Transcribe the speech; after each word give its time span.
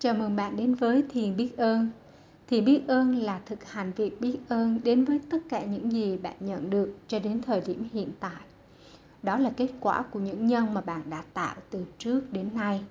Chào 0.00 0.14
mừng 0.14 0.36
bạn 0.36 0.56
đến 0.56 0.74
với 0.74 1.04
Thiền 1.08 1.36
Biết 1.36 1.56
Ơn. 1.56 1.90
Thiền 2.48 2.64
Biết 2.64 2.82
Ơn 2.88 3.16
là 3.16 3.40
thực 3.46 3.64
hành 3.64 3.92
việc 3.96 4.20
biết 4.20 4.38
ơn 4.48 4.80
đến 4.84 5.04
với 5.04 5.20
tất 5.30 5.38
cả 5.48 5.64
những 5.64 5.92
gì 5.92 6.16
bạn 6.16 6.34
nhận 6.40 6.70
được 6.70 6.94
cho 7.08 7.18
đến 7.18 7.42
thời 7.42 7.60
điểm 7.60 7.88
hiện 7.92 8.10
tại. 8.20 8.42
Đó 9.22 9.38
là 9.38 9.50
kết 9.56 9.68
quả 9.80 10.02
của 10.02 10.20
những 10.20 10.46
nhân 10.46 10.74
mà 10.74 10.80
bạn 10.80 11.02
đã 11.10 11.22
tạo 11.34 11.56
từ 11.70 11.84
trước 11.98 12.32
đến 12.32 12.50
nay 12.54 12.84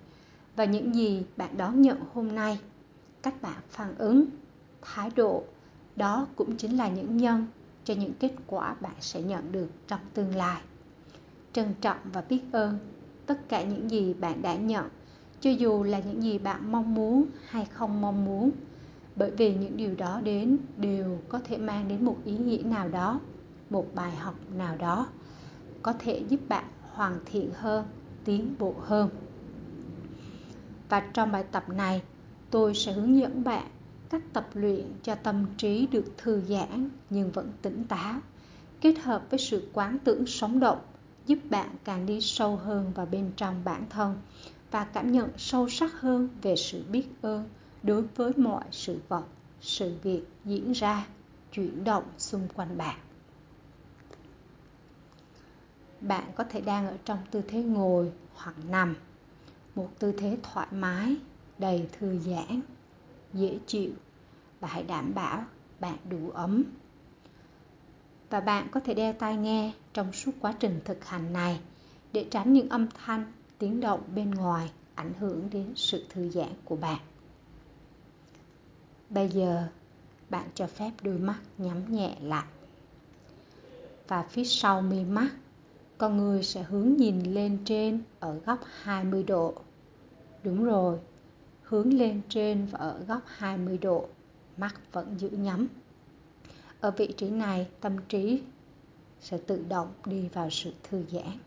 và 0.56 0.66
những 0.66 0.96
gì 0.96 1.24
bạn 1.38 1.58
đón 1.58 1.82
nhận 1.82 1.98
hôm 2.14 2.36
nay. 2.36 2.60
Cách 3.22 3.42
bạn 3.42 3.62
phản 3.70 3.96
ứng, 3.98 4.26
thái 4.82 5.12
độ, 5.16 5.44
đó 5.96 6.28
cũng 6.36 6.58
chính 6.58 6.78
là 6.78 6.90
những 6.90 7.18
nhân 7.18 7.48
cho 7.84 7.94
những 7.94 8.14
kết 8.20 8.32
quả 8.48 8.76
bạn 8.82 8.96
sẽ 9.00 9.22
nhận 9.22 9.52
được 9.52 9.68
trong 9.88 10.00
tương 10.14 10.36
lai. 10.36 10.62
Trân 11.54 11.74
trọng 11.82 12.00
và 12.14 12.24
biết 12.30 12.42
ơn 12.52 12.78
tất 13.26 13.50
cả 13.50 13.64
những 13.64 13.92
gì 13.92 14.14
bạn 14.14 14.42
đã 14.42 14.56
nhận 14.56 14.90
cho 15.42 15.50
dù 15.50 15.84
là 15.84 16.00
những 16.00 16.24
gì 16.24 16.38
bạn 16.38 16.72
mong 16.72 16.96
muốn 16.96 17.26
hay 17.50 17.66
không 17.66 18.02
mong 18.02 18.26
muốn, 18.26 18.52
bởi 19.16 19.32
vì 19.32 19.54
những 19.54 19.78
điều 19.78 19.96
đó 19.96 20.22
đến 20.24 20.58
đều 20.78 21.20
có 21.30 21.40
thể 21.40 21.58
mang 21.58 21.88
đến 21.88 22.06
một 22.06 22.18
ý 22.26 22.38
nghĩa 22.38 22.62
nào 22.64 22.90
đó, 22.90 23.20
một 23.70 23.96
bài 23.96 24.12
học 24.16 24.36
nào 24.58 24.78
đó, 24.78 25.08
có 25.82 25.94
thể 25.94 26.24
giúp 26.30 26.40
bạn 26.50 26.66
hoàn 26.94 27.20
thiện 27.26 27.50
hơn, 27.54 27.86
tiến 28.26 28.56
bộ 28.60 28.76
hơn. 28.82 29.10
Và 30.90 31.00
trong 31.00 31.32
bài 31.32 31.44
tập 31.52 31.70
này, 31.70 32.02
tôi 32.52 32.76
sẽ 32.76 32.92
hướng 32.92 33.20
dẫn 33.20 33.44
bạn 33.44 33.68
cách 34.10 34.24
tập 34.34 34.48
luyện 34.54 34.86
cho 35.04 35.16
tâm 35.16 35.46
trí 35.58 35.88
được 35.88 36.06
thư 36.18 36.42
giãn 36.42 36.90
nhưng 37.10 37.32
vẫn 37.32 37.52
tỉnh 37.62 37.84
táo, 37.84 38.20
kết 38.82 39.00
hợp 39.00 39.24
với 39.30 39.40
sự 39.40 39.70
quán 39.74 39.98
tưởng 40.04 40.26
sống 40.26 40.60
động, 40.60 40.80
giúp 41.26 41.40
bạn 41.50 41.70
càng 41.84 42.06
đi 42.06 42.22
sâu 42.22 42.56
hơn 42.56 42.92
vào 42.96 43.06
bên 43.06 43.32
trong 43.36 43.62
bản 43.64 43.84
thân 43.90 44.16
và 44.72 44.84
cảm 44.84 45.12
nhận 45.12 45.30
sâu 45.38 45.70
sắc 45.70 46.02
hơn 46.02 46.30
về 46.42 46.56
sự 46.56 46.84
biết 46.92 47.08
ơn 47.22 47.50
đối 47.84 48.02
với 48.02 48.32
mọi 48.38 48.64
sự 48.72 49.00
vật, 49.08 49.24
sự 49.62 49.96
việc 50.04 50.24
diễn 50.46 50.72
ra, 50.72 51.08
chuyển 51.52 51.84
động 51.84 52.04
xung 52.18 52.48
quanh 52.56 52.78
bạn. 52.78 53.00
Bạn 56.02 56.24
có 56.36 56.44
thể 56.44 56.62
đang 56.62 56.88
ở 56.88 56.98
trong 57.06 57.18
tư 57.32 57.42
thế 57.48 57.64
ngồi 57.64 58.12
hoặc 58.36 58.56
nằm, 58.70 58.96
một 59.76 59.90
tư 60.00 60.12
thế 60.12 60.38
thoải 60.44 60.68
mái, 60.72 61.16
đầy 61.58 61.88
thư 62.00 62.20
giãn, 62.20 62.62
dễ 63.34 63.60
chịu 63.68 63.92
và 64.60 64.68
hãy 64.68 64.84
đảm 64.84 65.14
bảo 65.16 65.46
bạn 65.80 65.98
đủ 66.10 66.30
ấm. 66.30 66.64
Và 68.30 68.40
bạn 68.40 68.68
có 68.72 68.80
thể 68.80 68.94
đeo 68.94 69.14
tai 69.14 69.38
nghe 69.38 69.74
trong 69.94 70.14
suốt 70.14 70.32
quá 70.40 70.54
trình 70.60 70.80
thực 70.86 71.06
hành 71.06 71.34
này 71.34 71.60
để 72.14 72.28
tránh 72.32 72.54
những 72.54 72.70
âm 72.70 72.88
thanh 73.06 73.32
tiếng 73.60 73.82
động 73.82 74.02
bên 74.16 74.32
ngoài 74.32 74.72
ảnh 74.96 75.14
hưởng 75.20 75.50
đến 75.52 75.74
sự 75.76 76.06
thư 76.10 76.30
giãn 76.30 76.54
của 76.66 76.76
bạn 76.76 77.00
bây 79.10 79.30
giờ 79.30 79.68
bạn 80.30 80.50
cho 80.56 80.68
phép 80.68 80.92
đôi 81.02 81.18
mắt 81.18 81.40
nhắm 81.58 81.96
nhẹ 81.96 82.16
lại 82.22 82.46
và 84.08 84.24
phía 84.24 84.44
sau 84.44 84.82
mi 84.82 85.04
mắt 85.04 85.30
con 85.98 86.18
người 86.18 86.44
sẽ 86.44 86.64
hướng 86.64 86.94
nhìn 86.98 87.34
lên 87.34 87.58
trên 87.66 88.04
ở 88.20 88.40
góc 88.46 88.60
20 88.82 89.24
độ. 89.24 89.54
Đúng 90.44 90.66
rồi, 90.66 91.00
hướng 91.64 91.94
lên 91.94 92.22
trên 92.30 92.66
và 92.66 92.80
ở 92.80 93.00
góc 93.08 93.22
20 93.26 93.78
độ, 93.78 94.08
mắt 94.58 94.76
vẫn 94.92 95.16
giữ 95.18 95.30
nhắm. 95.30 95.68
Ở 96.80 96.92
vị 96.92 97.14
trí 97.18 97.30
này, 97.30 97.68
tâm 97.82 97.98
trí 98.10 98.42
sẽ 99.22 99.38
tự 99.38 99.66
động 99.70 99.94
đi 100.06 100.28
vào 100.28 100.50
sự 100.50 100.74
thư 100.84 101.04
giãn 101.12 101.38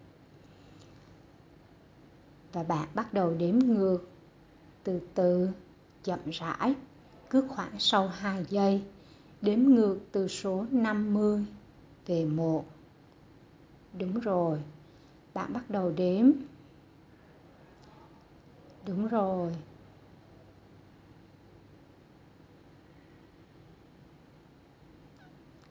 và 2.52 2.62
bạn 2.62 2.88
bắt 2.94 3.14
đầu 3.14 3.34
đếm 3.38 3.58
ngược. 3.58 4.08
Từ 4.84 5.00
từ, 5.14 5.48
chậm 6.04 6.18
rãi, 6.30 6.74
cứ 7.30 7.44
khoảng 7.48 7.78
sau 7.78 8.08
2 8.08 8.44
giây, 8.48 8.82
đếm 9.42 9.58
ngược 9.58 9.98
từ 10.12 10.28
số 10.28 10.64
50 10.70 11.44
về 12.06 12.24
1 12.24 12.64
đúng 13.98 14.20
rồi, 14.20 14.58
bạn 15.34 15.52
bắt 15.52 15.70
đầu 15.70 15.92
đếm. 15.96 16.30
Đúng 18.86 19.08
rồi. 19.08 19.52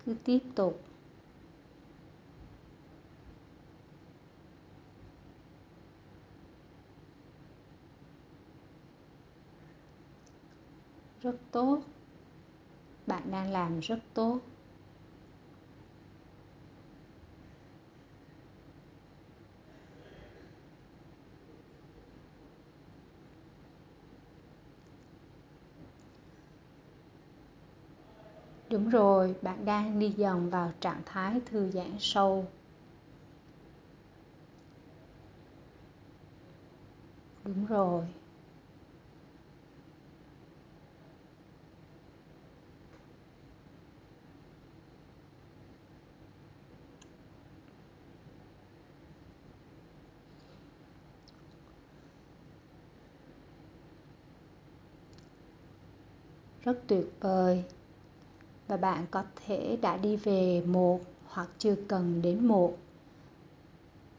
Cứ 0.05 0.15
tiếp 0.23 0.39
tục. 0.55 0.88
Rất 11.31 11.37
tốt. 11.51 11.79
Bạn 13.07 13.31
đang 13.31 13.51
làm 13.51 13.79
rất 13.79 13.99
tốt. 14.13 14.39
Đúng 28.69 28.89
rồi, 28.89 29.35
bạn 29.41 29.65
đang 29.65 29.99
đi 29.99 30.09
dần 30.17 30.49
vào 30.49 30.71
trạng 30.79 31.01
thái 31.05 31.41
thư 31.45 31.71
giãn 31.71 31.95
sâu. 31.99 32.45
Đúng 37.43 37.65
rồi. 37.65 38.05
Rất 56.63 56.79
tuyệt 56.87 57.13
vời. 57.19 57.63
Và 58.67 58.77
bạn 58.77 59.05
có 59.11 59.23
thể 59.45 59.77
đã 59.81 59.97
đi 59.97 60.15
về 60.15 60.61
một 60.61 61.01
hoặc 61.27 61.49
chưa 61.57 61.75
cần 61.87 62.21
đến 62.21 62.47
một, 62.47 62.77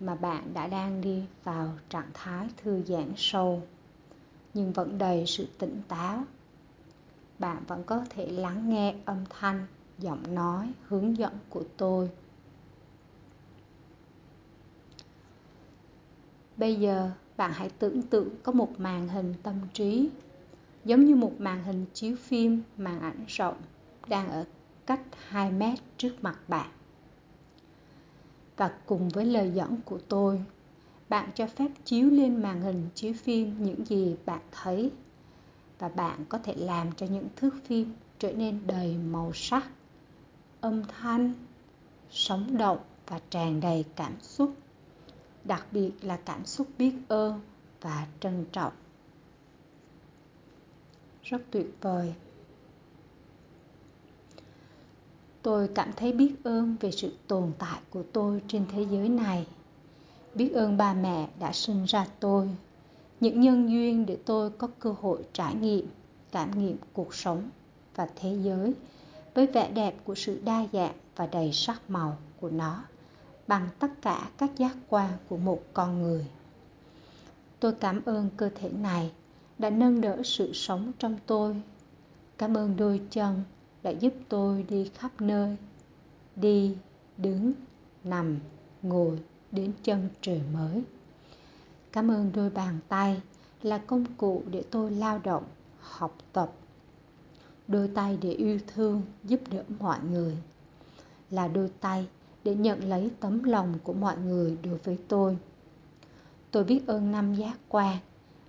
mà 0.01 0.15
bạn 0.15 0.55
đã 0.55 0.67
đang 0.67 1.01
đi 1.01 1.23
vào 1.45 1.69
trạng 1.89 2.11
thái 2.15 2.49
thư 2.56 2.83
giãn 2.87 3.12
sâu, 3.17 3.62
nhưng 4.55 4.73
vẫn 4.73 4.99
đầy 4.99 5.27
sự 5.27 5.47
tỉnh 5.59 5.83
táo. 5.89 6.25
Bạn 7.39 7.62
vẫn 7.67 7.84
có 7.84 8.05
thể 8.11 8.27
lắng 8.27 8.71
nghe 8.71 8.95
âm 9.05 9.25
thanh, 9.31 9.67
giọng 9.99 10.34
nói, 10.34 10.72
hướng 10.89 11.17
dẫn 11.17 11.33
của 11.49 11.62
tôi. 11.77 12.11
Bây 16.57 16.75
giờ, 16.77 17.11
bạn 17.37 17.53
hãy 17.53 17.71
tưởng 17.78 18.03
tượng 18.03 18.28
có 18.43 18.53
một 18.53 18.81
màn 18.81 19.09
hình 19.09 19.34
tâm 19.43 19.55
trí 19.72 20.11
giống 20.84 21.04
như 21.04 21.14
một 21.14 21.32
màn 21.38 21.64
hình 21.64 21.86
chiếu 21.94 22.16
phim 22.16 22.62
màn 22.76 23.00
ảnh 23.00 23.24
rộng 23.28 23.56
đang 24.08 24.30
ở 24.30 24.44
cách 24.86 25.00
2 25.28 25.52
mét 25.52 25.78
trước 25.96 26.14
mặt 26.22 26.38
bạn. 26.48 26.70
Và 28.56 28.72
cùng 28.86 29.08
với 29.08 29.24
lời 29.24 29.50
dẫn 29.54 29.76
của 29.84 29.98
tôi, 30.08 30.44
bạn 31.08 31.30
cho 31.34 31.46
phép 31.46 31.68
chiếu 31.84 32.10
lên 32.10 32.42
màn 32.42 32.62
hình 32.62 32.88
chiếu 32.94 33.12
phim 33.12 33.64
những 33.64 33.86
gì 33.86 34.16
bạn 34.26 34.41
thấy 34.50 34.91
và 35.78 35.88
bạn 35.88 36.24
có 36.28 36.38
thể 36.38 36.54
làm 36.54 36.92
cho 36.92 37.06
những 37.06 37.28
thước 37.36 37.54
phim 37.64 37.92
trở 38.18 38.32
nên 38.32 38.66
đầy 38.66 38.97
màu 38.97 39.32
sắc, 39.34 39.70
âm 40.60 40.82
thanh, 40.84 41.32
sống 42.10 42.56
động 42.56 42.78
và 43.06 43.20
tràn 43.30 43.60
đầy 43.60 43.84
cảm 43.97 44.12
xúc, 44.20 44.54
đặc 45.44 45.66
biệt 45.72 45.92
là 46.02 46.16
cảm 46.16 46.47
xúc 46.47 46.66
biết 46.78 46.94
ơn 47.08 47.41
và 47.80 48.06
trân 48.20 48.44
trọng 48.52 48.72
rất 51.30 51.42
tuyệt 51.50 51.66
vời. 51.80 52.15
Tôi 55.42 55.68
cảm 55.74 55.91
thấy 55.97 56.12
biết 56.12 56.34
ơn 56.44 56.77
về 56.80 56.91
sự 56.91 57.12
tồn 57.27 57.53
tại 57.59 57.80
của 57.91 58.03
tôi 58.12 58.42
trên 58.48 58.65
thế 58.72 58.86
giới 58.91 59.09
này. 59.09 59.47
Biết 60.34 60.53
ơn 60.54 60.77
ba 60.77 60.94
mẹ 60.94 61.28
đã 61.41 61.53
sinh 61.53 61.84
ra 61.84 62.06
tôi, 62.21 62.48
những 63.21 63.41
nhân 63.41 63.71
duyên 63.71 64.06
để 64.06 64.18
tôi 64.24 64.50
có 64.50 64.68
cơ 64.78 64.94
hội 65.00 65.22
trải 65.32 65.54
nghiệm, 65.54 65.86
cảm 66.32 66.59
nghiệm 66.59 66.77
cuộc 66.92 67.15
sống 67.15 67.50
và 67.94 68.09
thế 68.16 68.38
giới 68.42 68.74
với 69.34 69.47
vẻ 69.47 69.71
đẹp 69.71 69.94
của 70.04 70.15
sự 70.15 70.41
đa 70.44 70.66
dạng 70.72 70.94
và 71.16 71.26
đầy 71.26 71.53
sắc 71.53 71.91
màu 71.91 72.16
của 72.41 72.50
nó 72.50 72.84
bằng 73.47 73.68
tất 73.78 74.03
cả 74.03 74.30
các 74.38 74.50
giác 74.56 74.76
quan 74.88 75.10
của 75.28 75.36
một 75.36 75.62
con 75.72 76.03
người. 76.03 76.26
Tôi 77.60 77.72
cảm 77.72 78.00
ơn 78.04 78.28
cơ 78.36 78.50
thể 78.54 78.71
này 78.71 79.10
đã 79.60 79.71
nâng 79.71 80.01
đỡ 80.01 80.22
sự 80.24 80.53
sống 80.53 80.92
trong 80.98 81.16
tôi. 81.27 81.62
Cảm 82.39 82.57
ơn 82.57 82.77
đôi 82.77 83.01
chân 83.10 83.42
đã 83.83 83.91
giúp 83.91 84.15
tôi 84.28 84.62
đi 84.68 84.91
khắp 84.95 85.21
nơi, 85.21 85.57
đi, 86.36 86.77
đứng, 87.16 87.53
nằm, 88.04 88.39
ngồi 88.83 89.18
đến 89.53 89.72
chân 89.83 90.09
trời 90.21 90.41
mới. 90.53 90.83
Cảm 91.92 92.10
ơn 92.10 92.30
đôi 92.34 92.51
bàn 92.51 92.78
tay 92.89 93.21
là 93.62 93.78
công 93.78 94.04
cụ 94.16 94.42
để 94.51 94.65
tôi 94.71 94.91
lao 94.91 95.21
động, 95.24 95.45
học 95.80 96.16
tập. 96.33 96.53
Đôi 97.68 97.89
tay 97.89 98.18
để 98.22 98.33
yêu 98.33 98.59
thương 98.74 99.03
giúp 99.24 99.41
đỡ 99.51 99.62
mọi 99.78 99.98
người 100.10 100.36
là 101.30 101.48
đôi 101.48 101.71
tay 101.80 102.07
để 102.45 102.54
nhận 102.54 102.89
lấy 102.89 103.10
tấm 103.21 103.42
lòng 103.42 103.74
của 103.84 103.92
mọi 103.92 104.18
người 104.18 104.59
đối 104.62 104.78
với 104.78 104.98
tôi. 105.09 105.39
Tôi 106.51 106.65
biết 106.65 106.86
ơn 106.86 107.12
năm 107.12 107.34
giác 107.34 107.59
quan 107.68 107.98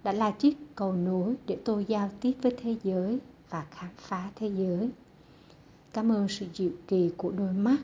đã 0.03 0.11
là 0.11 0.31
chiếc 0.31 0.57
cầu 0.75 0.93
nối 0.93 1.35
để 1.47 1.57
tôi 1.65 1.85
giao 1.87 2.09
tiếp 2.21 2.33
với 2.41 2.55
thế 2.61 2.75
giới 2.83 3.19
và 3.49 3.65
khám 3.71 3.89
phá 3.97 4.31
thế 4.35 4.47
giới. 4.47 4.89
Cảm 5.93 6.11
ơn 6.11 6.27
sự 6.27 6.45
dịu 6.53 6.71
kỳ 6.87 7.11
của 7.17 7.31
đôi 7.31 7.53
mắt 7.53 7.77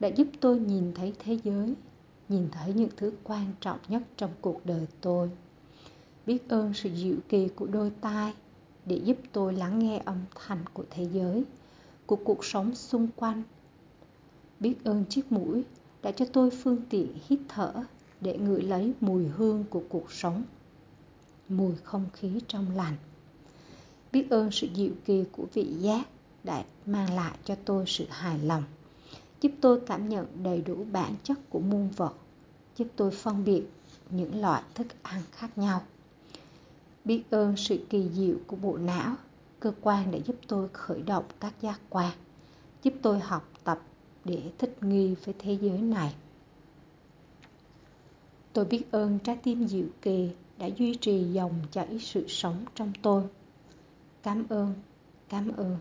đã 0.00 0.08
giúp 0.08 0.26
tôi 0.40 0.58
nhìn 0.58 0.92
thấy 0.94 1.12
thế 1.18 1.38
giới, 1.44 1.74
nhìn 2.28 2.48
thấy 2.52 2.72
những 2.74 2.88
thứ 2.96 3.12
quan 3.24 3.46
trọng 3.60 3.78
nhất 3.88 4.02
trong 4.16 4.30
cuộc 4.40 4.66
đời 4.66 4.86
tôi. 5.00 5.30
Biết 6.26 6.48
ơn 6.48 6.74
sự 6.74 6.90
dịu 6.94 7.16
kỳ 7.28 7.48
của 7.48 7.66
đôi 7.66 7.92
tai 8.00 8.34
để 8.86 8.96
giúp 8.96 9.16
tôi 9.32 9.54
lắng 9.54 9.78
nghe 9.78 10.02
âm 10.04 10.18
thanh 10.34 10.64
của 10.72 10.84
thế 10.90 11.08
giới, 11.12 11.44
của 12.06 12.16
cuộc 12.16 12.44
sống 12.44 12.74
xung 12.74 13.08
quanh. 13.16 13.42
Biết 14.60 14.84
ơn 14.84 15.04
chiếc 15.04 15.32
mũi 15.32 15.64
đã 16.02 16.12
cho 16.12 16.24
tôi 16.32 16.50
phương 16.50 16.82
tiện 16.90 17.14
hít 17.28 17.38
thở 17.48 17.72
để 18.20 18.38
ngửi 18.38 18.62
lấy 18.62 18.92
mùi 19.00 19.26
hương 19.26 19.64
của 19.70 19.82
cuộc 19.88 20.12
sống 20.12 20.42
mùi 21.50 21.74
không 21.84 22.06
khí 22.12 22.40
trong 22.48 22.76
lành. 22.76 22.96
Biết 24.12 24.30
ơn 24.30 24.50
sự 24.50 24.68
dịu 24.74 24.92
kỳ 25.04 25.24
của 25.32 25.46
vị 25.54 25.64
giác 25.64 26.08
đã 26.44 26.64
mang 26.86 27.14
lại 27.14 27.38
cho 27.44 27.54
tôi 27.64 27.84
sự 27.86 28.06
hài 28.10 28.38
lòng, 28.38 28.62
giúp 29.40 29.52
tôi 29.60 29.80
cảm 29.86 30.08
nhận 30.08 30.26
đầy 30.42 30.60
đủ 30.60 30.84
bản 30.92 31.14
chất 31.24 31.38
của 31.50 31.60
muôn 31.60 31.88
vật, 31.96 32.14
giúp 32.76 32.88
tôi 32.96 33.10
phân 33.10 33.44
biệt 33.44 33.62
những 34.10 34.40
loại 34.40 34.62
thức 34.74 34.86
ăn 35.02 35.22
khác 35.32 35.58
nhau. 35.58 35.82
Biết 37.04 37.22
ơn 37.30 37.56
sự 37.56 37.86
kỳ 37.90 38.08
diệu 38.14 38.36
của 38.46 38.56
bộ 38.56 38.76
não, 38.76 39.16
cơ 39.60 39.72
quan 39.80 40.10
để 40.10 40.22
giúp 40.26 40.36
tôi 40.48 40.68
khởi 40.72 41.02
động 41.02 41.24
các 41.40 41.54
giác 41.60 41.80
quan, 41.88 42.12
giúp 42.82 42.94
tôi 43.02 43.20
học 43.20 43.48
tập 43.64 43.80
để 44.24 44.42
thích 44.58 44.76
nghi 44.80 45.14
với 45.24 45.34
thế 45.38 45.58
giới 45.60 45.78
này. 45.78 46.14
Tôi 48.52 48.64
biết 48.64 48.82
ơn 48.90 49.18
trái 49.18 49.36
tim 49.36 49.66
dịu 49.66 49.86
kỳ 50.02 50.30
đã 50.60 50.66
duy 50.66 50.94
trì 50.94 51.24
dòng 51.32 51.54
chảy 51.70 51.98
sự 51.98 52.28
sống 52.28 52.64
trong 52.74 52.92
tôi. 53.02 53.22
Cảm 54.22 54.44
ơn 54.48 54.74
cảm 55.28 55.48
ơn 55.56 55.76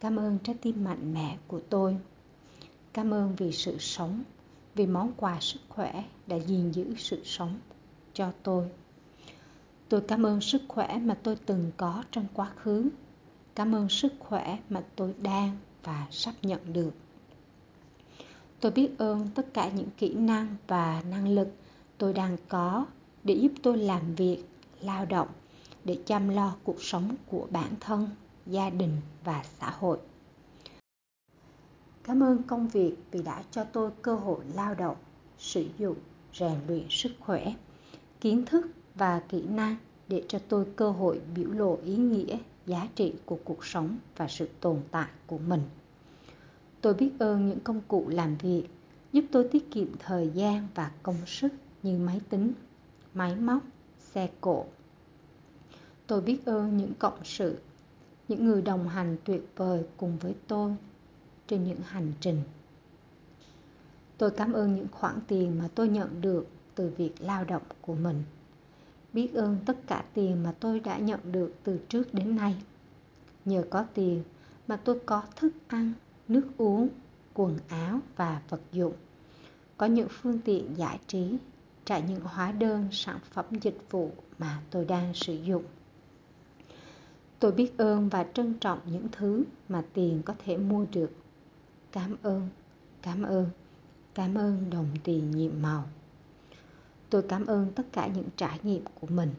cảm 0.00 0.16
ơn 0.16 0.38
trái 0.38 0.56
tim 0.62 0.84
mạnh 0.84 1.14
mẽ 1.14 1.36
của 1.46 1.60
tôi. 1.68 1.96
Cảm 2.92 3.10
ơn 3.14 3.34
vì 3.36 3.52
sự 3.52 3.78
sống, 3.78 4.22
vì 4.74 4.86
món 4.86 5.12
quà 5.16 5.40
sức 5.40 5.60
khỏe 5.68 6.04
đã 6.26 6.36
gìn 6.36 6.70
giữ 6.70 6.94
sự 6.98 7.20
sống 7.24 7.58
cho 8.14 8.32
tôi. 8.42 8.68
Tôi 9.88 10.00
cảm 10.00 10.26
ơn 10.26 10.40
sức 10.40 10.62
khỏe 10.68 10.98
mà 10.98 11.14
tôi 11.22 11.36
từng 11.46 11.70
có 11.76 12.04
trong 12.10 12.26
quá 12.34 12.50
khứ. 12.56 12.88
Cảm 13.54 13.74
ơn 13.74 13.88
sức 13.88 14.12
khỏe 14.18 14.58
mà 14.68 14.82
tôi 14.96 15.14
đang 15.22 15.56
và 15.84 16.06
sắp 16.10 16.34
nhận 16.42 16.72
được. 16.72 16.92
Tôi 18.60 18.72
biết 18.72 18.98
ơn 18.98 19.28
tất 19.34 19.54
cả 19.54 19.70
những 19.70 19.88
kỹ 19.98 20.14
năng 20.14 20.56
và 20.66 21.02
năng 21.10 21.28
lực 21.28 21.48
tôi 21.98 22.12
đang 22.12 22.36
có 22.48 22.86
để 23.24 23.34
giúp 23.34 23.52
tôi 23.62 23.78
làm 23.78 24.14
việc, 24.14 24.44
lao 24.80 25.06
động, 25.06 25.28
để 25.84 25.98
chăm 26.06 26.28
lo 26.28 26.56
cuộc 26.64 26.82
sống 26.82 27.14
của 27.26 27.46
bản 27.50 27.72
thân, 27.80 28.08
gia 28.46 28.70
đình 28.70 28.96
và 29.24 29.44
xã 29.60 29.70
hội. 29.70 29.98
Cảm 32.04 32.22
ơn 32.22 32.42
công 32.42 32.68
việc 32.68 32.94
vì 33.10 33.22
đã 33.22 33.42
cho 33.50 33.64
tôi 33.64 33.90
cơ 34.02 34.14
hội 34.14 34.40
lao 34.54 34.74
động, 34.74 34.96
sử 35.38 35.66
dụng, 35.78 35.96
rèn 36.34 36.54
luyện 36.68 36.86
sức 36.90 37.12
khỏe, 37.20 37.54
kiến 38.20 38.44
thức 38.46 38.66
và 38.94 39.22
kỹ 39.28 39.42
năng 39.42 39.76
để 40.08 40.24
cho 40.28 40.38
tôi 40.48 40.66
cơ 40.76 40.90
hội 40.90 41.20
biểu 41.34 41.50
lộ 41.50 41.78
ý 41.84 41.96
nghĩa, 41.96 42.38
giá 42.66 42.88
trị 42.94 43.12
của 43.24 43.38
cuộc 43.44 43.64
sống 43.64 43.96
và 44.16 44.28
sự 44.28 44.48
tồn 44.60 44.80
tại 44.90 45.08
của 45.26 45.38
mình. 45.38 45.62
Tôi 46.80 46.94
biết 46.94 47.10
ơn 47.18 47.48
những 47.48 47.60
công 47.60 47.80
cụ 47.88 48.04
làm 48.08 48.36
việc 48.36 48.64
giúp 49.12 49.24
tôi 49.32 49.48
tiết 49.52 49.70
kiệm 49.70 49.86
thời 49.98 50.30
gian 50.34 50.68
và 50.74 50.90
công 51.02 51.26
sức 51.26 51.48
như 51.82 51.98
máy 51.98 52.20
tính 52.28 52.52
máy 53.14 53.36
móc, 53.36 53.62
xe 53.98 54.28
cộ. 54.40 54.66
Tôi 56.06 56.20
biết 56.20 56.46
ơn 56.46 56.76
những 56.76 56.92
cộng 56.98 57.24
sự, 57.24 57.58
những 58.28 58.46
người 58.46 58.62
đồng 58.62 58.88
hành 58.88 59.16
tuyệt 59.24 59.52
vời 59.56 59.84
cùng 59.96 60.18
với 60.18 60.34
tôi 60.46 60.74
trên 61.46 61.64
những 61.64 61.80
hành 61.84 62.12
trình. 62.20 62.42
Tôi 64.18 64.30
cảm 64.30 64.52
ơn 64.52 64.74
những 64.74 64.88
khoản 64.92 65.18
tiền 65.28 65.58
mà 65.58 65.68
tôi 65.74 65.88
nhận 65.88 66.20
được 66.20 66.46
từ 66.74 66.92
việc 66.96 67.12
lao 67.18 67.44
động 67.44 67.62
của 67.80 67.94
mình. 67.94 68.22
Biết 69.12 69.34
ơn 69.34 69.58
tất 69.66 69.86
cả 69.86 70.04
tiền 70.14 70.42
mà 70.42 70.54
tôi 70.60 70.80
đã 70.80 70.98
nhận 70.98 71.20
được 71.32 71.54
từ 71.62 71.80
trước 71.88 72.14
đến 72.14 72.36
nay. 72.36 72.62
Nhờ 73.44 73.64
có 73.70 73.84
tiền 73.94 74.22
mà 74.68 74.76
tôi 74.76 75.00
có 75.06 75.22
thức 75.36 75.52
ăn, 75.68 75.92
nước 76.28 76.46
uống, 76.56 76.88
quần 77.34 77.58
áo 77.68 78.00
và 78.16 78.42
vật 78.48 78.60
dụng. 78.72 78.92
Có 79.76 79.86
những 79.86 80.08
phương 80.10 80.38
tiện 80.44 80.76
giải 80.76 80.98
trí 81.06 81.36
trả 81.84 81.98
những 81.98 82.20
hóa 82.20 82.52
đơn, 82.52 82.88
sản 82.92 83.18
phẩm, 83.30 83.44
dịch 83.60 83.78
vụ 83.90 84.12
mà 84.38 84.62
tôi 84.70 84.84
đang 84.84 85.14
sử 85.14 85.34
dụng. 85.34 85.64
Tôi 87.38 87.52
biết 87.52 87.78
ơn 87.78 88.08
và 88.08 88.26
trân 88.34 88.54
trọng 88.54 88.78
những 88.86 89.06
thứ 89.12 89.44
mà 89.68 89.82
tiền 89.92 90.22
có 90.22 90.34
thể 90.44 90.56
mua 90.56 90.86
được. 90.92 91.10
Cảm 91.92 92.16
ơn 92.22 92.48
cảm 93.02 93.22
ơn 93.22 93.46
cảm 94.14 94.34
ơn 94.34 94.70
đồng 94.70 94.88
tiền 95.04 95.30
nhiệm 95.30 95.62
màu. 95.62 95.84
Tôi 97.10 97.22
cảm 97.22 97.46
ơn 97.46 97.72
tất 97.74 97.92
cả 97.92 98.06
những 98.06 98.28
trải 98.36 98.58
nghiệm 98.62 98.84
của 99.00 99.06
mình. 99.06 99.34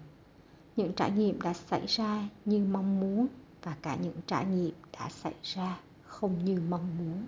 Những 0.75 0.93
trải 0.93 1.11
nghiệm 1.11 1.41
đã 1.41 1.53
xảy 1.53 1.87
ra 1.87 2.29
như 2.45 2.65
mong 2.71 2.99
muốn 2.99 3.27
và 3.63 3.75
cả 3.81 3.95
những 3.95 4.15
trải 4.27 4.45
nghiệm 4.45 4.73
đã 4.93 5.09
xảy 5.09 5.33
ra 5.43 5.79
không 6.03 6.45
như 6.45 6.61
mong 6.69 6.97
muốn. 6.97 7.25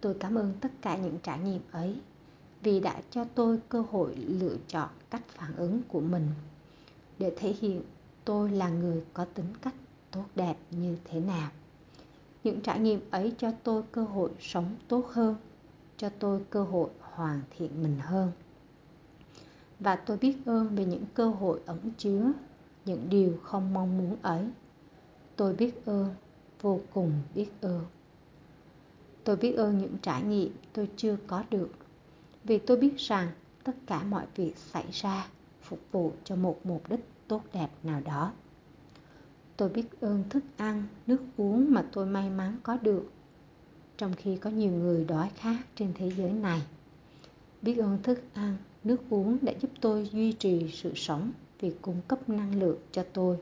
Tôi 0.00 0.16
cảm 0.20 0.34
ơn 0.34 0.52
tất 0.60 0.72
cả 0.82 0.96
những 0.96 1.18
trải 1.22 1.38
nghiệm 1.38 1.62
ấy 1.70 1.96
vì 2.62 2.80
đã 2.80 3.02
cho 3.10 3.24
tôi 3.24 3.58
cơ 3.68 3.84
hội 3.90 4.14
lựa 4.16 4.56
chọn 4.68 4.88
cách 5.10 5.22
phản 5.28 5.56
ứng 5.56 5.82
của 5.88 6.00
mình. 6.00 6.26
Để 7.18 7.32
thể 7.36 7.54
hiện 7.60 7.82
tôi 8.24 8.50
là 8.50 8.68
người 8.68 9.04
có 9.14 9.24
tính 9.24 9.52
cách 9.62 9.74
tốt 10.10 10.24
đẹp 10.34 10.56
như 10.70 10.96
thế 11.04 11.20
nào. 11.20 11.50
Những 12.44 12.60
trải 12.60 12.80
nghiệm 12.80 13.00
ấy 13.10 13.32
cho 13.38 13.52
tôi 13.62 13.82
cơ 13.92 14.04
hội 14.04 14.30
sống 14.40 14.76
tốt 14.88 15.06
hơn, 15.12 15.36
cho 15.96 16.08
tôi 16.08 16.40
cơ 16.50 16.62
hội 16.62 16.90
hoàn 17.00 17.40
thiện 17.58 17.82
mình 17.82 17.98
hơn. 18.00 18.32
Và 19.80 19.96
tôi 19.96 20.16
biết 20.16 20.36
ơn 20.46 20.76
về 20.76 20.84
những 20.84 21.04
cơ 21.14 21.28
hội 21.28 21.60
ẩn 21.66 21.78
chứa 21.98 22.32
những 22.84 23.08
điều 23.08 23.38
không 23.42 23.74
mong 23.74 23.98
muốn 23.98 24.16
ấy. 24.22 24.44
Tôi 25.36 25.54
biết 25.54 25.86
ơn, 25.86 26.14
vô 26.62 26.80
cùng 26.94 27.12
biết 27.34 27.48
ơn. 27.60 27.84
Tôi 29.24 29.36
biết 29.36 29.52
ơn 29.52 29.78
những 29.78 29.96
trải 30.02 30.22
nghiệm 30.22 30.52
tôi 30.72 30.88
chưa 30.96 31.16
có 31.26 31.44
được 31.50 31.68
vì 32.44 32.58
tôi 32.58 32.76
biết 32.76 32.96
rằng 32.96 33.28
tất 33.64 33.72
cả 33.86 34.02
mọi 34.02 34.26
việc 34.34 34.56
xảy 34.56 34.84
ra 34.92 35.28
phục 35.62 35.80
vụ 35.92 36.12
cho 36.24 36.36
một 36.36 36.60
mục 36.64 36.90
đích 36.90 37.04
tốt 37.28 37.42
đẹp 37.52 37.68
nào 37.82 38.00
đó. 38.04 38.32
Tôi 39.56 39.68
biết 39.68 40.00
ơn 40.00 40.24
thức 40.30 40.44
ăn, 40.56 40.84
nước 41.06 41.20
uống 41.36 41.74
mà 41.74 41.84
tôi 41.92 42.06
may 42.06 42.30
mắn 42.30 42.56
có 42.62 42.76
được, 42.82 43.12
trong 43.96 44.14
khi 44.14 44.36
có 44.36 44.50
nhiều 44.50 44.72
người 44.72 45.04
đói 45.04 45.30
khát 45.36 45.56
trên 45.76 45.92
thế 45.94 46.10
giới 46.16 46.32
này. 46.32 46.62
Biết 47.62 47.76
ơn 47.76 48.02
thức 48.02 48.22
ăn, 48.34 48.56
nước 48.84 49.00
uống 49.10 49.38
đã 49.42 49.52
giúp 49.60 49.70
tôi 49.80 50.08
duy 50.12 50.32
trì 50.32 50.70
sự 50.72 50.92
sống 50.94 51.32
vì 51.60 51.72
cung 51.82 52.00
cấp 52.08 52.28
năng 52.28 52.60
lượng 52.60 52.78
cho 52.92 53.04
tôi 53.12 53.36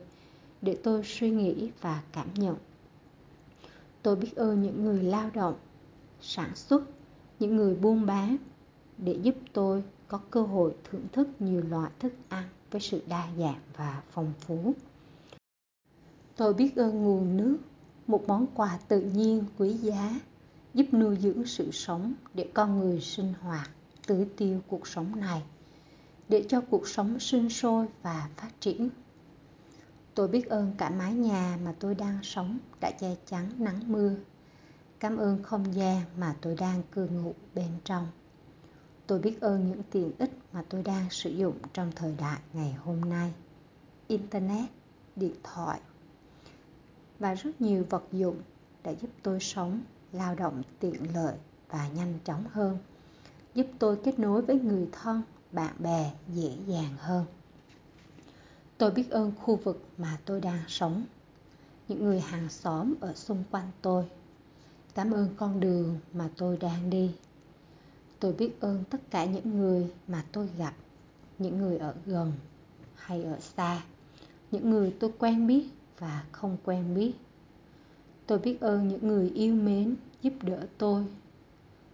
để 0.63 0.79
tôi 0.83 1.03
suy 1.05 1.31
nghĩ 1.31 1.71
và 1.81 2.03
cảm 2.13 2.29
nhận. 2.35 2.57
Tôi 4.03 4.17
biết 4.17 4.37
ơn 4.37 4.63
những 4.63 4.85
người 4.85 5.03
lao 5.03 5.31
động, 5.35 5.55
sản 6.21 6.57
xuất, 6.57 6.83
những 7.41 7.57
người 7.57 7.75
buôn 7.75 8.07
bán 8.07 8.37
để 8.99 9.19
giúp 9.23 9.35
tôi 9.53 9.83
có 10.09 10.21
cơ 10.31 10.43
hội 10.43 10.75
thưởng 10.85 11.07
thức 11.13 11.29
nhiều 11.39 11.63
loại 11.71 11.91
thức 11.99 12.13
ăn 12.29 12.49
với 12.71 12.81
sự 12.81 13.03
đa 13.09 13.29
dạng 13.39 13.61
và 13.77 14.03
phong 14.11 14.33
phú. 14.41 14.75
Tôi 16.37 16.55
biết 16.55 16.77
ơn 16.77 17.05
nguồn 17.05 17.37
nước, 17.37 17.59
một 18.07 18.25
món 18.27 18.47
quà 18.55 18.79
tự 18.89 19.01
nhiên 19.01 19.45
quý 19.59 19.73
giá, 19.73 20.21
giúp 20.75 20.87
nuôi 20.93 21.17
dưỡng 21.21 21.45
sự 21.45 21.71
sống 21.71 22.15
để 22.35 22.51
con 22.55 22.79
người 22.79 23.01
sinh 23.01 23.35
hoạt 23.41 23.71
tưới 24.07 24.29
tiêu 24.37 24.61
cuộc 24.69 24.87
sống 24.87 25.21
này, 25.21 25.43
để 26.29 26.45
cho 26.49 26.61
cuộc 26.61 26.89
sống 26.89 27.21
sinh 27.21 27.51
sôi 27.51 27.87
và 28.03 28.29
phát 28.37 28.51
triển. 28.61 28.89
Tôi 30.15 30.29
biết 30.29 30.49
ơn 30.49 30.73
cả 30.79 30.91
mái 30.91 31.13
nhà 31.13 31.59
mà 31.65 31.75
tôi 31.79 31.95
đang 31.95 32.19
sống 32.23 32.59
đã 32.81 32.91
che 33.01 33.17
chắn 33.27 33.51
nắng 33.59 33.81
mưa. 33.87 34.15
Cảm 35.01 35.17
ơn 35.17 35.43
không 35.43 35.75
gian 35.75 36.03
mà 36.19 36.37
tôi 36.41 36.55
đang 36.55 36.83
cư 36.93 37.07
ngụ 37.07 37.35
bên 37.55 37.69
trong 37.85 38.07
tôi 39.07 39.19
biết 39.19 39.41
ơn 39.41 39.69
những 39.69 39.83
tiện 39.91 40.13
ích 40.19 40.31
mà 40.53 40.63
tôi 40.69 40.83
đang 40.83 41.11
sử 41.11 41.31
dụng 41.31 41.59
trong 41.73 41.93
thời 41.97 42.15
đại 42.19 42.41
ngày 42.53 42.73
hôm 42.73 43.01
nay. 43.01 43.33
Internet, 44.09 44.65
điện 45.17 45.35
thoại 45.43 45.81
và 47.19 47.35
rất 47.35 47.61
nhiều 47.61 47.85
vật 47.91 48.05
dụng 48.13 48.37
đã 48.85 48.91
giúp 48.91 49.11
tôi 49.23 49.41
sống 49.41 49.81
lao 50.13 50.35
động 50.35 50.63
tiện 50.81 51.15
lợi 51.15 51.37
và 51.71 51.89
nhanh 51.89 52.19
chóng 52.25 52.45
hơn, 52.53 52.79
giúp 53.55 53.67
tôi 53.79 53.97
kết 54.05 54.19
nối 54.19 54.43
với 54.43 54.61
người 54.61 54.89
thân, 54.93 55.23
bạn 55.53 55.75
bè 55.79 56.13
dễ 56.29 56.57
dàng 56.67 56.97
hơn. 56.99 57.25
Tôi 58.79 58.91
biết 58.91 59.11
ơn 59.11 59.33
khu 59.43 59.57
vực 59.57 59.85
mà 59.99 60.19
tôi 60.25 60.41
đang 60.41 60.63
sống, 60.69 61.05
những 61.89 62.05
người 62.05 62.21
hàng 62.21 62.49
xóm 62.49 62.95
ở 63.01 63.15
xung 63.15 63.45
quanh 63.51 63.71
tôi. 63.83 64.05
Cảm 64.95 65.11
ơn 65.11 65.29
con 65.37 65.61
đường 65.61 65.99
mà 66.13 66.29
tôi 66.37 66.57
đang 66.57 66.91
đi 66.91 67.11
tôi 68.21 68.33
biết 68.33 68.61
ơn 68.61 68.85
tất 68.91 69.11
cả 69.11 69.25
những 69.25 69.59
người 69.59 69.91
mà 70.09 70.25
tôi 70.33 70.49
gặp, 70.59 70.75
những 71.39 71.59
người 71.59 71.79
ở 71.79 71.95
gần 72.07 72.33
hay 72.95 73.25
ở 73.25 73.41
xa, 73.41 73.83
những 74.51 74.71
người 74.71 74.95
tôi 75.01 75.13
quen 75.19 75.47
biết 75.47 75.67
và 75.99 76.25
không 76.33 76.57
quen 76.65 76.95
biết. 76.95 77.13
Tôi 78.27 78.39
biết 78.39 78.61
ơn 78.61 78.89
những 78.89 79.09
người 79.09 79.31
yêu 79.31 79.55
mến 79.55 79.97
giúp 80.23 80.35
đỡ 80.43 80.67
tôi. 80.79 81.05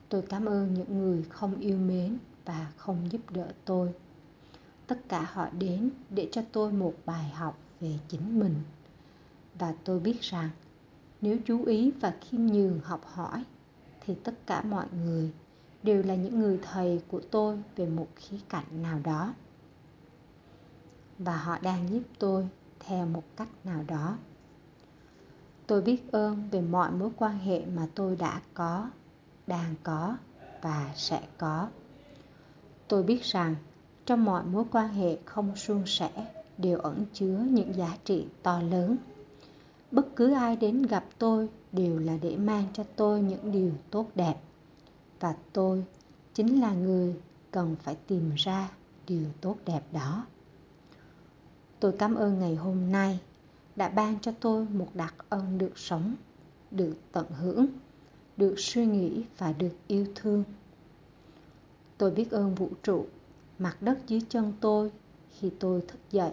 Tôi 0.09 0.23
cảm 0.23 0.45
ơn 0.45 0.75
những 0.75 0.99
người 0.99 1.23
không 1.23 1.61
yêu 1.61 1.79
mến 1.79 2.19
và 2.45 2.73
không 2.77 3.13
giúp 3.13 3.31
đỡ 3.31 3.49
tôi. 3.65 3.93
Tất 4.87 5.09
cả 5.09 5.31
họ 5.33 5.49
đến 5.51 5.91
để 6.11 6.29
cho 6.33 6.43
tôi 6.53 6.73
một 6.73 6.95
bài 7.07 7.29
học 7.29 7.59
về 7.81 7.99
chính 8.09 8.41
mình. 8.41 8.55
Và 9.59 9.75
tôi 9.85 10.01
biết 10.01 10.21
rằng, 10.21 10.51
nếu 11.21 11.39
chú 11.47 11.65
ý 11.65 11.91
và 12.01 12.15
khiêm 12.21 12.47
nhường 12.47 12.81
học 12.85 13.01
hỏi, 13.07 13.45
thì 14.01 14.15
tất 14.25 14.47
cả 14.47 14.63
mọi 14.63 14.87
người 15.05 15.33
đều 15.83 16.03
là 16.03 16.15
những 16.15 16.41
người 16.41 16.59
thầy 16.63 17.01
của 17.09 17.21
tôi 17.31 17.59
về 17.77 17.87
một 17.87 18.07
khía 18.17 18.39
cạnh 18.49 18.83
nào 18.83 19.01
đó. 19.05 19.35
Và 21.19 21.37
họ 21.37 21.59
đang 21.59 21.89
giúp 21.89 22.03
tôi 22.19 22.49
theo 22.81 23.07
một 23.07 23.23
cách 23.37 23.49
nào 23.65 23.85
đó. 23.89 24.17
Tôi 25.67 25.83
biết 25.83 26.13
ơn 26.13 26.49
về 26.51 26.61
mọi 26.61 26.91
mối 26.91 27.11
quan 27.17 27.39
hệ 27.39 27.65
mà 27.65 27.87
tôi 27.95 28.17
đã 28.17 28.41
có, 28.55 28.91
đang 29.47 29.75
có 29.83 30.17
và 30.63 30.93
sẽ 30.97 31.23
có. 31.39 31.69
Tôi 32.89 33.03
biết 33.03 33.23
rằng 33.23 33.55
trong 34.07 34.25
mọi 34.25 34.45
mối 34.45 34.65
quan 34.71 34.89
hệ 34.89 35.19
không 35.25 35.57
suôn 35.57 35.83
sẻ 35.87 36.11
đều 36.59 36.79
ẩn 36.79 37.05
chứa 37.13 37.45
những 37.51 37.75
giá 37.75 37.97
trị 38.05 38.27
to 38.43 38.61
lớn. 38.61 38.97
Bất 39.91 40.17
cứ 40.17 40.33
ai 40.33 40.57
đến 40.57 40.83
gặp 40.83 41.05
tôi 41.19 41.49
đều 41.73 41.99
là 41.99 42.17
để 42.23 42.37
mang 42.37 42.65
cho 42.73 42.85
tôi 42.97 43.23
những 43.23 43.53
điều 43.53 43.71
tốt 43.91 44.07
đẹp 44.15 44.35
và 45.23 45.35
tôi 45.53 45.85
chính 46.35 46.61
là 46.61 46.73
người 46.73 47.15
cần 47.51 47.77
phải 47.83 47.97
tìm 48.07 48.33
ra 48.37 48.71
điều 49.07 49.27
tốt 49.41 49.57
đẹp 49.67 49.83
đó. 49.93 50.27
Tôi 51.81 51.93
cảm 51.99 52.15
ơn 52.15 52.39
ngày 52.39 52.57
hôm 52.57 52.93
nay 52.93 53.21
đã 53.77 53.89
ban 53.89 54.19
cho 54.21 54.33
tôi 54.41 54.65
một 54.65 54.89
đặc 54.95 55.15
ân 55.29 55.59
được 55.59 55.79
sống, 55.79 56.15
được 56.71 56.95
tận 57.13 57.27
hưởng, 57.31 57.67
được 58.37 58.55
suy 58.59 58.87
nghĩ 58.87 59.25
và 59.39 59.53
được 59.53 59.73
yêu 59.87 60.07
thương. 60.15 60.45
Tôi 61.99 62.11
biết 62.11 62.31
ơn 62.31 62.55
vũ 62.55 62.71
trụ, 62.83 63.07
mặt 63.59 63.83
đất 63.83 63.99
dưới 64.07 64.21
chân 64.29 64.53
tôi 64.61 64.93
khi 65.31 65.51
tôi 65.59 65.81
thức 65.89 65.99
dậy. 66.11 66.33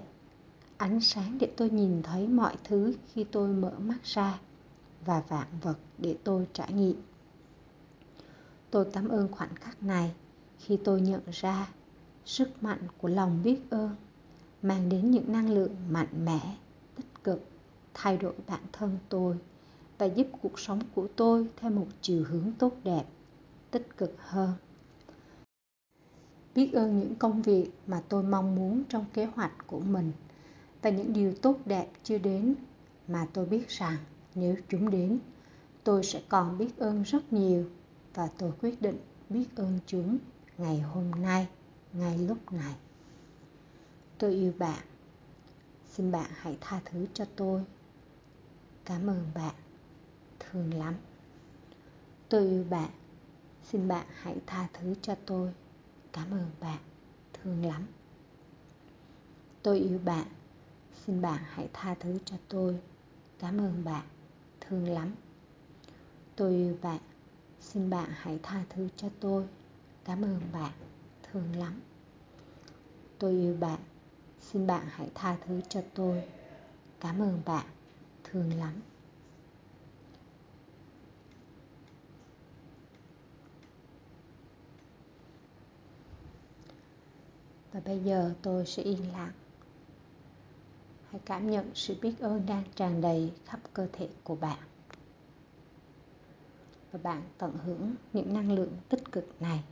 Ánh 0.77 1.01
sáng 1.01 1.37
để 1.39 1.51
tôi 1.57 1.69
nhìn 1.69 2.03
thấy 2.03 2.27
mọi 2.27 2.55
thứ 2.63 2.93
khi 3.13 3.23
tôi 3.23 3.47
mở 3.47 3.71
mắt 3.79 4.03
ra 4.03 4.39
và 5.05 5.23
vạn 5.27 5.47
vật 5.61 5.77
để 5.97 6.15
tôi 6.23 6.47
trải 6.53 6.73
nghiệm 6.73 7.01
tôi 8.71 8.85
cảm 8.93 9.09
ơn 9.09 9.31
khoảnh 9.31 9.55
khắc 9.55 9.83
này 9.83 10.11
khi 10.59 10.77
tôi 10.83 11.01
nhận 11.01 11.21
ra 11.31 11.67
sức 12.25 12.63
mạnh 12.63 12.79
của 12.97 13.07
lòng 13.07 13.43
biết 13.43 13.59
ơn 13.69 13.95
mang 14.61 14.89
đến 14.89 15.11
những 15.11 15.31
năng 15.31 15.49
lượng 15.49 15.75
mạnh 15.89 16.25
mẽ, 16.25 16.55
tích 16.95 17.23
cực, 17.23 17.43
thay 17.93 18.17
đổi 18.17 18.33
bản 18.47 18.61
thân 18.71 18.97
tôi 19.09 19.35
và 19.97 20.05
giúp 20.05 20.27
cuộc 20.41 20.59
sống 20.59 20.79
của 20.95 21.07
tôi 21.15 21.47
theo 21.57 21.71
một 21.71 21.87
chiều 22.01 22.23
hướng 22.29 22.51
tốt 22.59 22.73
đẹp, 22.83 23.03
tích 23.71 23.97
cực 23.97 24.15
hơn. 24.17 24.53
Biết 26.55 26.73
ơn 26.73 26.99
những 26.99 27.15
công 27.15 27.41
việc 27.41 27.71
mà 27.87 28.01
tôi 28.09 28.23
mong 28.23 28.55
muốn 28.55 28.83
trong 28.89 29.05
kế 29.13 29.25
hoạch 29.25 29.67
của 29.67 29.79
mình 29.79 30.11
và 30.81 30.89
những 30.89 31.13
điều 31.13 31.33
tốt 31.33 31.57
đẹp 31.65 31.87
chưa 32.03 32.17
đến 32.17 32.55
mà 33.07 33.27
tôi 33.33 33.45
biết 33.45 33.69
rằng 33.69 33.97
nếu 34.35 34.55
chúng 34.69 34.89
đến, 34.89 35.19
tôi 35.83 36.03
sẽ 36.03 36.21
còn 36.29 36.57
biết 36.57 36.77
ơn 36.77 37.03
rất 37.03 37.33
nhiều 37.33 37.65
và 38.13 38.29
tôi 38.37 38.51
quyết 38.61 38.81
định 38.81 38.97
biết 39.29 39.45
ơn 39.55 39.79
chúng 39.85 40.17
ngày 40.57 40.79
hôm 40.79 41.11
nay, 41.11 41.47
ngay 41.93 42.17
lúc 42.17 42.53
này. 42.53 42.75
Tôi 44.17 44.33
yêu 44.33 44.53
bạn. 44.57 44.79
Xin 45.89 46.11
bạn 46.11 46.31
hãy 46.35 46.57
tha 46.61 46.81
thứ 46.85 47.05
cho 47.13 47.25
tôi. 47.35 47.63
Cảm 48.85 49.09
ơn 49.09 49.25
bạn 49.35 49.55
thương 50.39 50.73
lắm. 50.73 50.95
Tôi 52.29 52.47
yêu 52.47 52.65
bạn. 52.69 52.89
Xin 53.63 53.87
bạn 53.87 54.05
hãy 54.13 54.37
tha 54.47 54.67
thứ 54.73 54.95
cho 55.01 55.15
tôi. 55.25 55.51
Cảm 56.13 56.31
ơn 56.31 56.49
bạn 56.59 56.79
thương 57.33 57.65
lắm. 57.65 57.85
Tôi 59.63 59.79
yêu 59.79 59.99
bạn. 60.05 60.27
Xin 61.05 61.21
bạn 61.21 61.39
hãy 61.49 61.69
tha 61.73 61.95
thứ 61.99 62.17
cho 62.25 62.35
tôi. 62.47 62.79
Cảm 63.39 63.57
ơn 63.57 63.83
bạn 63.83 64.05
thương 64.61 64.89
lắm. 64.89 65.11
Tôi 66.35 66.51
yêu 66.51 66.77
bạn 66.81 66.99
xin 67.73 67.89
bạn 67.89 68.09
hãy 68.13 68.39
tha 68.43 68.63
thứ 68.69 68.87
cho 68.97 69.09
tôi. 69.19 69.45
Cảm 70.05 70.21
ơn 70.21 70.39
bạn. 70.53 70.71
Thương 71.23 71.55
lắm. 71.55 71.81
Tôi 73.19 73.31
yêu 73.31 73.57
bạn. 73.59 73.79
Xin 74.41 74.67
bạn 74.67 74.85
hãy 74.89 75.11
tha 75.15 75.37
thứ 75.45 75.61
cho 75.69 75.81
tôi. 75.93 76.23
Cảm 76.99 77.21
ơn 77.21 77.41
bạn. 77.45 77.65
Thương 78.23 78.59
lắm. 78.59 78.73
Và 87.73 87.79
bây 87.85 87.99
giờ 87.99 88.33
tôi 88.41 88.65
sẽ 88.65 88.83
yên 88.83 89.11
lặng. 89.13 89.31
Hãy 91.11 91.21
cảm 91.25 91.51
nhận 91.51 91.71
sự 91.73 91.95
biết 92.01 92.19
ơn 92.19 92.45
đang 92.45 92.63
tràn 92.75 93.01
đầy 93.01 93.31
khắp 93.45 93.59
cơ 93.73 93.87
thể 93.93 94.09
của 94.23 94.35
bạn 94.35 94.68
và 96.91 96.99
bạn 97.03 97.21
tận 97.37 97.51
hưởng 97.65 97.95
những 98.13 98.33
năng 98.33 98.51
lượng 98.51 98.71
tích 98.89 99.11
cực 99.11 99.41
này. 99.41 99.63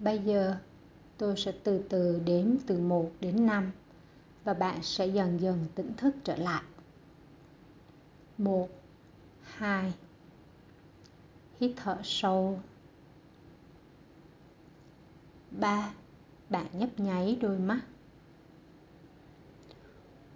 Bây 0.00 0.18
giờ 0.18 0.56
tôi 1.18 1.36
sẽ 1.36 1.52
từ 1.64 1.82
từ 1.88 2.20
đếm 2.24 2.46
từ 2.66 2.78
1 2.78 3.10
đến 3.20 3.46
5 3.46 3.70
và 4.44 4.54
bạn 4.54 4.82
sẽ 4.82 5.06
dần 5.06 5.40
dần 5.40 5.66
tỉnh 5.74 5.92
thức 5.96 6.14
trở 6.24 6.36
lại. 6.36 6.62
1 8.38 8.68
2 9.42 9.92
Hít 11.60 11.72
thở 11.76 11.98
sâu 12.04 12.60
3 15.50 15.92
Bạn 16.50 16.66
nhấp 16.72 17.00
nháy 17.00 17.38
đôi 17.40 17.58
mắt 17.58 17.80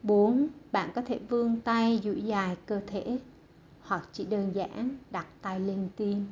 4. 0.02 0.48
Bạn 0.72 0.90
có 0.94 1.02
thể 1.02 1.18
vươn 1.28 1.60
tay 1.60 2.00
duỗi 2.04 2.22
dài 2.22 2.56
cơ 2.66 2.80
thể 2.86 3.18
hoặc 3.80 4.08
chỉ 4.12 4.24
đơn 4.24 4.52
giản 4.54 4.96
đặt 5.10 5.26
tay 5.42 5.60
lên 5.60 5.88
tim, 5.96 6.26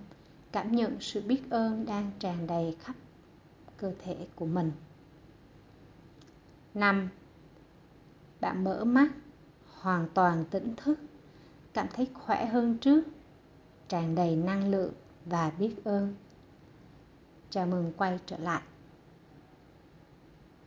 cảm 0.52 0.76
nhận 0.76 0.96
sự 1.00 1.22
biết 1.22 1.50
ơn 1.50 1.86
đang 1.86 2.10
tràn 2.18 2.46
đầy 2.46 2.76
khắp 2.80 2.94
cơ 3.82 3.92
thể 4.04 4.26
của 4.36 4.46
mình 4.46 4.72
5. 6.74 7.08
Bạn 8.40 8.64
mở 8.64 8.84
mắt, 8.84 9.08
hoàn 9.80 10.08
toàn 10.14 10.44
tỉnh 10.50 10.74
thức, 10.76 10.98
cảm 11.74 11.86
thấy 11.94 12.08
khỏe 12.14 12.46
hơn 12.46 12.78
trước, 12.78 13.04
tràn 13.88 14.14
đầy 14.14 14.36
năng 14.36 14.70
lượng 14.70 14.92
và 15.24 15.50
biết 15.58 15.84
ơn. 15.84 16.14
Chào 17.50 17.66
mừng 17.66 17.92
quay 17.96 18.18
trở 18.26 18.38
lại 18.38 18.62